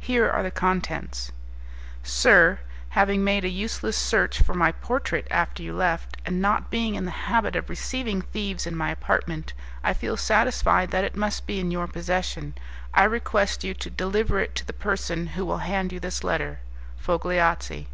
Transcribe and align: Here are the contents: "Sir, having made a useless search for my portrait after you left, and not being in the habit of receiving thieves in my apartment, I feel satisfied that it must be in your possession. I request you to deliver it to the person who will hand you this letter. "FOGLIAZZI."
Here 0.00 0.28
are 0.28 0.42
the 0.42 0.50
contents: 0.50 1.30
"Sir, 2.02 2.58
having 2.98 3.22
made 3.22 3.44
a 3.44 3.48
useless 3.48 3.96
search 3.96 4.40
for 4.40 4.54
my 4.54 4.72
portrait 4.72 5.24
after 5.30 5.62
you 5.62 5.72
left, 5.72 6.16
and 6.26 6.42
not 6.42 6.68
being 6.68 6.96
in 6.96 7.04
the 7.04 7.12
habit 7.30 7.54
of 7.54 7.68
receiving 7.70 8.22
thieves 8.22 8.66
in 8.66 8.74
my 8.74 8.90
apartment, 8.90 9.52
I 9.84 9.94
feel 9.94 10.16
satisfied 10.16 10.90
that 10.90 11.04
it 11.04 11.14
must 11.14 11.46
be 11.46 11.60
in 11.60 11.70
your 11.70 11.86
possession. 11.86 12.54
I 12.92 13.04
request 13.04 13.62
you 13.62 13.72
to 13.74 13.88
deliver 13.88 14.40
it 14.40 14.56
to 14.56 14.66
the 14.66 14.72
person 14.72 15.28
who 15.28 15.46
will 15.46 15.58
hand 15.58 15.92
you 15.92 16.00
this 16.00 16.24
letter. 16.24 16.58
"FOGLIAZZI." 17.04 17.86